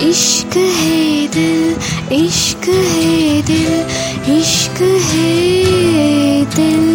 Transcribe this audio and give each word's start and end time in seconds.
इश्क 0.00 0.56
है 0.56 1.26
दिल, 1.28 1.76
इश्क 2.14 2.68
है 2.68 3.42
दिल, 3.42 3.72
इश्क 4.32 4.82
है 5.04 6.44
दिल। 6.54 6.86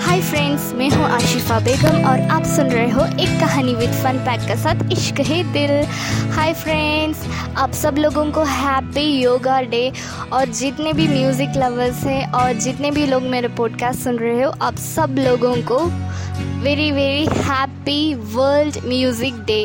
हाय 0.00 0.20
फ्रेंड्स 0.20 0.72
मैं 0.74 0.88
हूँ 0.90 1.04
आशिफा 1.06 1.58
बेगम 1.60 2.04
और 2.10 2.20
आप 2.30 2.44
सुन 2.46 2.66
रहे 2.66 2.90
हो 2.90 3.04
एक 3.22 3.38
कहानी 3.40 3.74
विद 3.74 3.90
फन 4.04 4.18
पैक 4.26 4.46
के 4.48 4.56
साथ 4.56 4.92
इश्क 4.92 5.20
है 5.20 5.42
दिल। 5.52 5.74
हाय 6.32 6.54
फ्रेंड्स 6.54 7.26
आप 7.56 7.72
सब 7.72 7.98
लोगों 7.98 8.24
को 8.32 8.44
हैप्पी 8.52 9.06
योगा 9.20 9.60
डे 9.72 9.90
और 10.32 10.52
जितने 10.60 10.92
भी 10.92 11.08
म्यूज़िक 11.08 11.56
लवर्स 11.56 12.04
हैं 12.04 12.26
और 12.32 12.52
जितने 12.60 12.90
भी 12.90 13.06
लोग 13.06 13.22
मेरे 13.30 13.48
पॉडकास्ट 13.48 14.00
सुन 14.00 14.18
रहे 14.18 14.42
हो, 14.42 14.50
आप 14.62 14.76
सब 14.76 15.16
लोगों 15.18 15.54
को 15.62 15.84
very 16.62 16.90
very 16.92 17.24
happy 17.26 18.14
world 18.14 18.76
music 18.84 19.34
day 19.34 19.64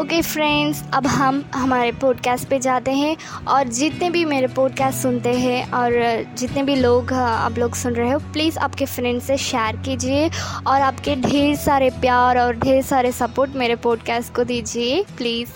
okay 0.00 0.20
friends 0.22 0.82
अब 0.94 1.06
हम 1.06 1.42
हमारे 1.54 1.92
पॉडकास्ट 1.92 2.48
पे 2.48 2.58
जाते 2.58 2.90
हैं 2.90 3.16
और 3.48 3.68
जितने 3.68 4.10
भी 4.10 4.24
मेरे 4.24 4.46
पॉडकास्ट 4.46 4.98
सुनते 4.98 5.32
हैं 5.34 5.72
और 5.72 5.92
जितने 6.38 6.62
भी 6.62 6.76
लोग 6.76 7.12
आप 7.12 7.58
लोग 7.58 7.74
सुन 7.74 7.92
रहे 7.92 8.10
हो 8.10 8.18
प्लीज़ 8.32 8.58
आपके 8.58 8.86
फ्रेंड्स 8.86 9.26
से 9.26 9.36
शेयर 9.36 9.76
कीजिए 9.76 10.28
और 10.66 10.80
आपके 10.80 11.16
ढेर 11.16 11.56
सारे 11.56 11.90
प्यार 11.90 12.38
और 12.38 12.56
ढेर 12.56 12.82
सारे 12.82 13.12
सपोर्ट 13.12 13.56
मेरे 13.56 13.76
पॉडकास्ट 13.76 14.34
को 14.34 14.44
दीजिए 14.44 15.04
प्लीज़ 15.16 15.48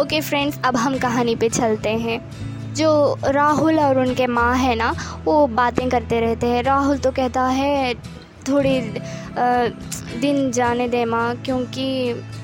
ओके 0.00 0.20
फ्रेंड्स 0.20 0.58
अब 0.64 0.76
हम 0.76 0.98
कहानी 0.98 1.36
पे 1.36 1.48
चलते 1.48 1.90
हैं। 1.90 2.20
जो 2.74 3.18
राहुल 3.24 3.78
और 3.80 3.98
उनके 3.98 4.26
माँ 4.26 4.54
है 4.56 4.74
ना, 4.74 4.94
वो 5.24 5.46
बातें 5.46 5.88
करते 5.90 6.20
रहते 6.20 6.46
हैं। 6.46 6.62
राहुल 6.62 6.98
तो 6.98 7.10
कहता 7.10 7.42
है 7.42 7.94
थोड़ी 8.48 8.80
दिन 10.20 10.50
जाने 10.52 10.88
दे 10.88 11.04
माँ, 11.04 11.34
क्योंकि 11.36 11.86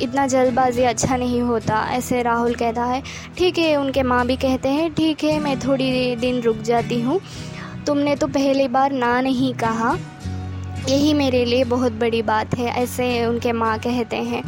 इतना 0.03 0.27
जल्दबाजी 0.27 0.83
अच्छा 0.83 1.17
नहीं 1.17 1.41
होता, 1.41 1.81
ऐसे 1.91 2.23
राहुल 2.23 2.55
कहता 2.55 2.85
है। 2.85 3.03
ठीक 3.39 3.59
है, 3.59 3.75
उनके 3.77 4.03
माँ 4.03 4.27
भी 4.27 4.37
कहते 4.37 4.69
हैं, 4.69 4.93
ठीक 4.95 5.25
है, 5.25 5.39
मैं 5.41 5.59
थोड़ी 5.59 6.17
दिन 6.17 6.41
रुक 6.43 6.57
जाती 6.63 7.01
हूँ। 7.01 7.21
तुमने 7.87 8.17
तो 8.17 8.27
पहली 8.27 8.69
बार 8.69 8.93
ना 8.93 9.21
नहीं 9.21 9.53
कहा। 9.55 9.97
यही 10.89 11.13
मेरे 11.15 11.45
लिए 11.45 11.65
बहुत 11.65 11.93
बड़ी 11.93 12.23
बात 12.23 12.55
है, 12.55 12.67
ऐसे 12.73 13.25
उनके 13.27 13.53
माँ 13.53 13.79
कहते 13.79 14.17
हैं। 14.17 14.43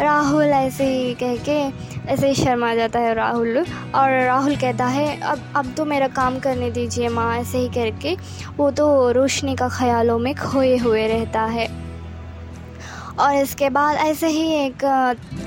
राहुल 0.00 0.44
ऐसे 0.44 0.84
ही 0.84 1.14
कह 1.14 1.36
के 1.48 1.95
ऐसे 2.08 2.28
ही 2.28 2.34
शर्मा 2.34 2.74
जाता 2.74 2.98
है 2.98 3.14
राहुल। 3.14 3.58
और 3.94 4.10
राहुल 4.24 4.56
कहता 4.56 4.86
है, 4.86 5.20
अब 5.20 5.40
अब 5.56 5.72
तो 5.76 5.84
मेरा 5.84 6.08
काम 6.08 6.38
करने 6.38 6.70
दीजिए 6.70 7.08
माँ, 7.08 7.36
ऐसे 7.36 7.58
ही 7.58 7.68
करके 7.68 8.16
वो 8.56 8.70
तो 8.70 9.10
रोशनी 9.12 9.54
का 9.56 9.68
ख्यालों 9.68 10.18
में 10.18 10.34
खोए 10.34 10.76
हुए 10.76 11.06
रहता 11.08 11.42
है। 11.44 11.68
और 13.18 13.34
इसके 13.34 13.70
बाद 13.70 13.96
ऐसे 13.96 14.28
ही 14.28 14.46
एक, 14.54 14.84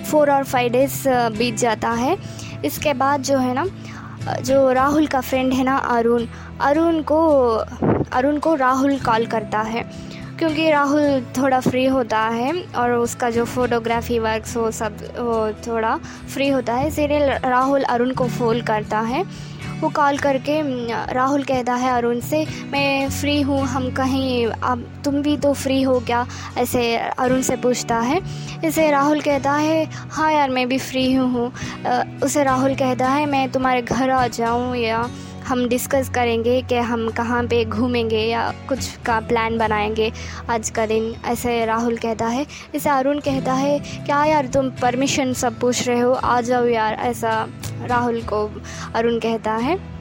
फोर 0.09 0.31
और 0.31 0.43
फाइव 0.43 0.71
डेज़ 0.71 1.07
बीत 1.37 1.57
जाता 1.57 1.89
है। 1.91 2.17
इसके 2.65 2.93
बाद 2.93 3.21
जो 3.21 3.37
है 3.37 3.53
ना 3.53 3.65
जो 4.41 4.71
राहुल 4.71 5.07
का 5.07 5.21
फ्रेंड 5.21 5.53
है 5.53 5.63
ना 5.63 5.77
अरुण 5.77 6.25
अरुण 6.61 7.01
को 7.01 7.19
अरुण 8.13 8.37
को 8.39 8.55
राहुल 8.55 8.97
कॉल 8.99 9.25
करता 9.25 9.59
है। 9.61 9.83
क्योंकि 10.39 10.69
राहुल 10.69 11.21
थोड़ा 11.37 11.59
फ्री 11.59 11.85
होता 11.85 12.19
है 12.19 12.51
और 12.77 12.91
उसका 12.93 13.29
जो 13.29 13.45
फोटोग्राफी 13.45 14.19
वर्क्स 14.19 14.55
वो 14.57 14.69
सब, 14.71 14.97
वो 15.17 15.51
थोड़ा 15.67 15.95
फ्री 16.33 16.47
होता 16.49 16.73
है, 16.73 16.87
इसीलिए 16.87 17.37
राहुल 17.45 17.83
अरुण 17.85 18.13
को 18.13 18.27
फ़ोन 18.29 18.61
करता 18.61 18.99
है। 19.01 19.23
वो 19.81 19.89
कॉल 19.89 20.17
करके 20.17 20.61
राहुल 21.13 21.43
कहता 21.43 21.73
है 21.73 21.91
अरुण 21.91 22.19
से, 22.19 22.45
मैं 22.71 23.09
फ़्री 23.09 23.41
हूँ, 23.41 23.61
हम 23.63 23.89
कहीं, 23.91 24.45
अब 24.47 24.83
तुम 25.05 25.21
भी 25.21 25.35
तो 25.37 25.53
फ्री 25.53 25.81
हो 25.81 25.99
क्या? 25.99 26.25
ऐसे 26.57 26.95
अरुण 26.97 27.41
से 27.41 27.55
पूछता 27.57 27.99
है। 27.99 28.19
इसे 28.65 28.89
राहुल 28.91 29.21
कहता 29.21 29.51
है 29.53 29.85
हाँ 30.11 30.31
यार, 30.33 30.49
मैं 30.49 30.67
भी 30.67 30.77
फ्री 30.79 31.13
हूँ। 31.13 31.51
उसे 32.23 32.43
राहुल 32.43 32.75
कहता 32.75 33.09
है, 33.09 33.25
मैं 33.25 33.49
तुम्हारे 33.51 33.81
घर 33.81 34.09
आ 34.09 34.27
जाऊँ 34.29 34.75
या 34.77 35.09
हम 35.49 35.67
डिस्कस 35.67 36.09
करेंगे 36.09 36.61
कि 36.61 36.75
हम 36.75 37.09
कहाँ 37.09 37.43
पे 37.43 37.65
घूमेंगे 37.65 38.19
या 38.19 38.53
कुछ 38.69 38.97
का 38.97 39.19
प्लान 39.19 39.57
बनाएँगे 39.57 40.11
आज 40.49 40.69
का 40.69 40.85
दिन, 40.85 41.15
ऐसे 41.25 41.65
राहुल 41.65 41.97
कहता 41.97 42.27
है। 42.27 42.45
इसे 42.75 42.89
अरुण 42.89 43.19
कहता 43.19 43.53
है, 43.53 43.79
क्या 43.79 44.25
यार 44.25 44.47
तुम 44.47 44.69
परमिशन 44.69 45.33
सब 45.33 45.59
पूछ 45.59 45.87
रहे 45.87 45.99
हो? 45.99 46.13
आ 46.13 46.41
जाओ 46.41 46.65
यार, 46.65 46.93
ऐसा 46.93 47.47
राहुल 47.85 48.21
को 48.21 48.61
अरुण 48.95 49.19
कहता 49.19 49.51
है। 49.51 49.99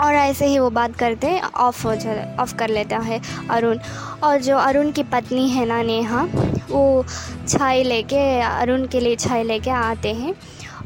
और 0.00 0.14
ऐसे 0.14 0.46
ही 0.46 0.58
वो 0.58 0.70
बात 0.70 0.96
करते 0.96 1.26
हैं 1.26 1.42
ऑफ़ 1.42 1.86
हो 1.86 1.94
जा 1.94 2.36
ऑफ़ 2.40 2.54
कर 2.54 2.68
लेता 2.68 2.98
है 2.98 3.20
अरुण। 3.50 3.78
और 4.22 4.40
जो 4.40 4.56
अरुण 4.56 4.90
की 4.92 5.02
पत्नी 5.02 5.48
है 5.48 5.66
ना 5.66 5.82
नेहा, 5.82 6.28
वो 6.70 7.04
छाई 7.48 7.82
लेके, 7.82 8.40
अरुण 8.40 8.86
के 8.86 9.00
लिए 9.00 9.16
छाई 9.16 9.42
लेके 9.42 9.70
आते 9.70 10.12
हैं। 10.12 10.34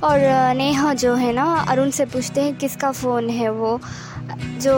और 0.04 0.18
नेहा 0.56 0.92
जो 0.94 1.14
है 1.14 1.32
ना 1.32 1.44
अरुण 1.68 1.90
से 1.90 2.04
पूछते 2.04 2.40
हैं 2.40 2.56
किसका 2.58 2.90
फ़ोन 2.92 3.28
है 3.30 3.50
वो। 3.50 3.78
जो 4.62 4.76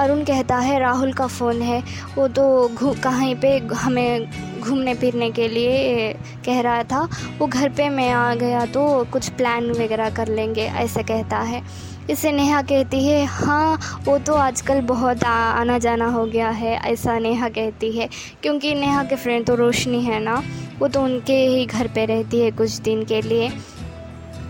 अरुण 0.00 0.22
कहता 0.24 0.56
है 0.58 0.78
राहुल 0.80 1.12
का 1.12 1.26
फ़ोन 1.26 1.60
है 1.62 1.82
वो 2.16 2.26
तो 2.28 2.44
कहीं 2.80 3.34
पे 3.36 3.56
हमें 3.74 4.60
घूमने 4.60 4.94
फिरने 4.94 5.30
के 5.30 5.48
लिए 5.48 6.12
कह 6.46 6.60
रहा 6.60 6.82
था। 6.82 7.08
वो 7.38 7.46
घर 7.46 7.68
पे 7.68 7.88
मैं 7.88 8.10
आ 8.12 8.34
गया 8.34 8.64
तो 8.66 8.82
कुछ 9.12 9.28
प्लान 9.30 9.70
वगैरह 9.70 10.10
कर 10.10 10.28
लेंगे 10.28 10.62
ऐसे 10.62 11.02
कहता 11.02 11.38
है। 11.38 11.62
इसे 12.10 12.32
नेहा 12.32 12.60
कहती 12.62 13.06
है 13.06 13.24
हाँ 13.24 14.02
वो 14.04 14.18
तो 14.18 14.34
आजकल 14.34 14.80
बहुत 14.80 15.24
आ, 15.24 15.30
आना 15.30 15.78
जाना 15.78 16.08
हो 16.08 16.24
गया 16.26 16.48
है 16.50 16.74
ऐसा 16.82 17.18
नेहा 17.18 17.48
कहती 17.48 17.90
है। 17.92 18.08
क्योंकि 18.42 18.74
नेहा 18.74 19.04
के 19.04 19.16
फ्रेंड 19.16 19.46
तो 19.46 19.54
रोशनी 19.54 20.02
है 20.04 20.20
ना। 20.20 20.42
वो 20.78 20.88
तो 20.88 21.02
उनके 21.02 21.36
ही 21.36 21.66
घर 21.66 21.88
पे 21.88 22.04
रहती 22.04 22.40
है 22.40 22.50
कुछ 22.50 22.72
दिन 22.78 23.04
के 23.04 23.22
लिए। 23.22 23.52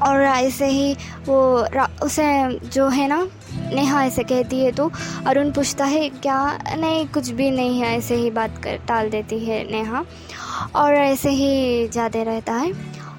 और 0.02 0.22
ऐसे 0.22 0.66
ही 0.66 0.94
वो 1.26 1.66
उसे 2.02 2.58
जो 2.68 2.88
है 2.88 3.08
ना, 3.08 3.28
नेहा 3.74 4.04
ऐसे 4.04 4.22
कहती 4.22 4.60
है 4.60 4.72
तो 4.72 4.90
अरुण 5.26 5.50
पूछता 5.50 5.84
है, 5.84 6.08
क्या? 6.08 6.58
नहीं, 6.78 7.06
कुछ 7.06 7.30
भी 7.30 7.50
नहीं 7.50 7.80
है, 7.80 7.98
ऐसे 7.98 8.14
ही 8.14 8.30
बात 8.30 8.58
कर, 8.64 8.76
टाल 8.76 9.10
देती 9.10 9.38
है 9.38 9.70
नेहा। 9.72 10.04
और 10.76 10.94
ऐसे 10.94 11.30
ही 11.30 11.88
जाते 11.88 12.24
रहता 12.24 12.52
है। 12.52 12.72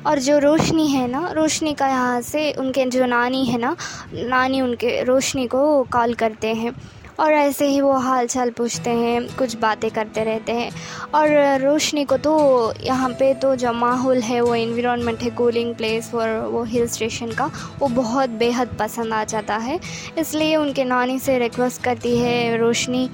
और 0.08 0.20
जो 0.20 0.38
रोशनी 0.40 0.88
है 0.88 1.08
ना, 1.08 1.32
रोशनी 1.32 1.74
का 1.74 1.88
यहाँ 1.88 2.22
से 2.22 2.52
उनके 2.52 2.86
जो 2.86 3.06
नानी 3.06 3.46
है 3.46 3.58
ना, 3.58 3.76
नानी 4.14 4.62
उनके, 4.62 5.04
रोशनी 5.04 5.48
को 5.48 5.84
कॉल 5.84 6.14
करते 6.14 6.48
हैं। 6.48 6.72
और 7.20 7.34
ऐसे 7.34 7.68
ही 7.68 7.80
वो 7.82 7.92
हाल 8.00 8.28
चाल 8.28 8.50
पूछते 8.52 8.90
हैं, 8.90 9.22
कुछ 9.38 9.56
बातें 9.58 9.90
करते 9.92 10.24
रहते 10.24 10.52
हैं। 10.52 10.72
और 11.16 11.30
रोशनी 11.62 12.04
को 12.06 12.18
तो 12.18 12.74
यहाँ 12.82 13.10
पे 13.10 13.34
तो 13.34 13.56
जो 13.56 13.72
माहौल 13.74 14.22
है, 14.22 14.42
वो 14.42 14.56
इन्वायरमेंट 14.56 15.22
है 15.24 15.30
कूलिंग 15.32 15.74
प्लेस 15.76 16.14
और 16.16 16.38
वो 16.46 16.64
हिल 16.66 16.88
स्टेशन 16.88 17.32
का, 17.32 17.50
वो 17.80 17.88
बहुत 17.88 18.30
बेहद 18.40 18.76
पसंद 18.80 19.14
आ 19.14 19.24
जाता 19.26 19.58
है। 19.58 19.80
इसलिए 20.18 20.56
उनके 20.56 20.84
नानी 20.86 21.20
से 21.20 21.38
रिक्वेस्ट 21.40 21.84
करती 21.84 22.18
है 22.18 22.58
रोशनी 22.58 23.10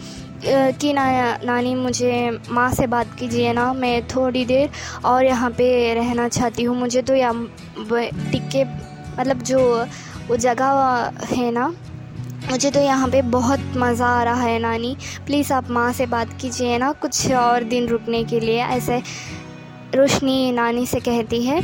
कि 0.45 0.91
ना, 0.93 1.05
नानी 1.45 1.73
मुझे 1.75 2.39
माँ 2.49 2.69
से 2.73 2.87
बात 2.87 3.07
कीजिए 3.19 3.51
ना, 3.53 3.71
मैं 3.73 4.07
थोड़ी 4.07 4.45
देर 4.45 4.69
और 5.05 5.25
यहाँ 5.25 5.49
पे 5.51 5.93
रहना 5.93 6.27
चाहती 6.29 6.63
हूँ, 6.63 6.77
मुझे 6.77 7.01
तो 7.01 7.15
यहाँ 7.15 7.47
टिक्के 8.31 8.63
मतलब 9.19 9.41
जो 9.43 9.59
वो 10.27 10.35
जगह 10.37 11.25
है 11.29 11.51
ना 11.51 11.73
मुझे 12.49 12.69
तो 12.71 12.79
यहाँ 12.79 13.07
पे 13.07 13.21
बहुत 13.21 13.59
मज़ा 13.77 14.07
आ 14.07 14.23
रहा 14.23 14.41
है 14.41 14.57
नानी। 14.59 14.95
प्लीज़ 15.25 15.51
आप 15.53 15.69
माँ 15.69 15.91
से 15.93 16.05
बात 16.05 16.33
कीजिए 16.41 16.77
ना, 16.77 16.91
कुछ 16.91 17.31
और 17.31 17.63
दिन 17.63 17.87
रुकने 17.87 18.23
के 18.23 18.39
लिए, 18.39 18.61
ऐसे 18.61 19.01
रोशनी 19.95 20.51
नानी 20.51 20.85
से 20.85 20.99
कहती 20.99 21.43
है। 21.43 21.61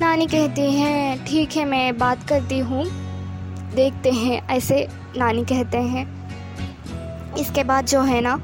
नानी 0.00 0.26
कहती 0.26 0.70
हैं, 0.72 1.24
ठीक 1.24 1.56
है, 1.56 1.64
मैं 1.64 1.96
बात 1.98 2.28
करती 2.28 2.58
हूँ, 2.58 2.84
देखते 3.74 4.10
हैं, 4.10 4.40
ऐसे 4.48 4.86
नानी 5.16 5.44
कहते 5.44 5.78
हैं। 5.78 6.04
इसके 7.36 7.64
बाद 7.64 7.86
जो 7.86 8.00
है 8.00 8.20
ना 8.20 8.40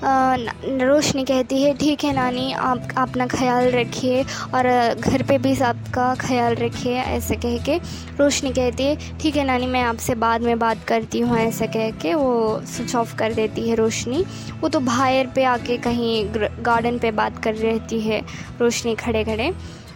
रोशनी 0.00 1.24
कहती 1.24 1.62
है, 1.62 1.72
ठीक 1.74 2.04
है 2.04 2.12
नानी, 2.14 2.52
आप, 2.52 2.88
अपना 2.98 3.26
ख्याल 3.26 3.70
रखिए 3.70 4.22
और 4.54 4.66
घर 4.94 5.22
पे 5.22 5.38
भी 5.38 5.54
सबका 5.56 6.14
ख्याल 6.14 6.54
रखिए, 6.54 6.94
ऐसे 6.94 7.36
कह 7.36 7.56
के 7.64 7.76
रोशनी 8.18 8.50
कहती 8.50 8.84
है, 8.84 9.18
ठीक 9.20 9.36
है 9.36 9.44
नानी, 9.44 9.66
मैं 9.66 9.82
आपसे 9.82 10.14
बाद 10.16 10.42
में 10.42 10.58
बात 10.58 10.84
करती 10.88 11.20
हूँ, 11.20 11.36
ऐसे 11.38 11.66
कह 11.66 11.90
के 12.02 12.14
वो 12.14 12.60
स्विच 12.66 12.94
ऑफ़ 12.96 13.16
कर 13.16 13.34
देती 13.34 13.68
है 13.68 13.74
रोशनी। 13.74 14.24
वो 14.60 14.68
तो 14.68 14.80
बाहर 14.80 15.26
पे 15.34 15.44
आके 15.46 15.76
कहीं 15.78 16.24
गार्डन 16.66 16.98
पे 16.98 17.10
बात 17.12 17.42
कर 17.44 17.54
रहती 17.56 18.00
है, 18.00 18.22
रोशनी 18.60 18.94
खड़े 18.94 19.24
खड़े 19.24 19.52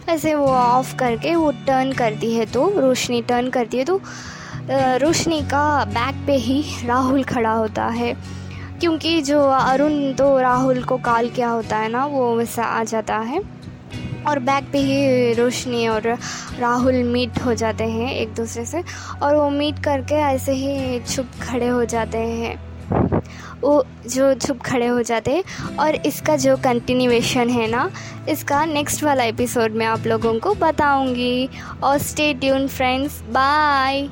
ऐसे 0.09 0.33
वो 0.35 0.47
ऑफ़ 0.47 0.95
करके 0.97 1.35
वो 1.35 1.51
टर्न 1.67 1.91
करती 1.93 2.33
है 2.35 2.45
तो 2.45 2.69
रोशनी 2.79 3.21
टर्न 3.21 3.49
करती 3.49 3.77
है 3.77 3.85
तो 3.85 4.01
रोशनी 4.99 5.41
का 5.47 5.63
बैक 5.87 6.25
पे 6.27 6.35
ही 6.37 6.63
राहुल 6.85 7.23
खड़ा 7.23 7.51
होता 7.51 7.85
है। 7.87 8.15
क्योंकि 8.83 9.21
जो 9.21 9.41
अरुण 9.41 10.13
तो 10.13 10.39
राहुल 10.39 10.83
को 10.83 10.97
कॉल 10.97 11.29
किया 11.29 11.49
होता 11.49 11.77
है 11.77 11.89
ना, 11.89 12.05
वो 12.05 12.35
वैसा 12.35 12.63
आ 12.63 12.83
जाता 12.83 13.17
है। 13.17 13.41
और 14.27 14.39
बैक 14.39 14.63
पे 14.71 14.77
ही 14.77 15.33
रोशनी 15.33 15.87
और 15.87 16.17
राहुल 16.59 16.93
मीट 16.93 17.41
हो 17.45 17.53
जाते 17.53 17.83
हैं 17.83 18.13
एक 18.13 18.33
दूसरे 18.33 18.65
से। 18.65 18.83
और 19.23 19.35
वो 19.35 19.49
मीट 19.49 19.83
करके 19.83 20.15
ऐसे 20.15 20.51
ही 20.51 20.99
छुप 20.99 21.25
खड़े 21.41 21.67
हो 21.67 21.85
जाते 21.85 22.17
हैं। 22.17 22.63
वो 23.61 23.85
जो 24.07 24.33
छुप 24.33 24.59
खड़े 24.61 24.87
हो 24.87 25.01
जाते 25.01 25.31
हैं। 25.31 25.77
और 25.77 25.95
इसका 25.95 26.35
जो 26.35 26.57
कंटिन्यूएशन 26.57 27.49
है 27.49 27.67
ना, 27.67 27.91
इसका 28.29 28.65
नेक्स्ट 28.65 29.03
वाला 29.03 29.23
एपिसोड 29.23 29.71
में 29.71 29.85
आप 29.85 30.07
लोगों 30.07 30.39
को 30.39 30.53
बताऊँगी। 30.53 31.49
और 31.83 31.97
स्टे 31.97 32.33
ट्यून 32.33 32.67
फ्रेंड्स 32.67 33.21
बाय 33.21 34.09